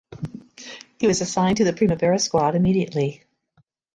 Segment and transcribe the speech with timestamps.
[0.99, 3.21] He was assigned to the primavera squad immediately.